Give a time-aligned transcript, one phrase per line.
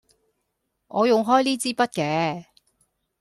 [0.87, 2.45] 我用開呢枝筆嘅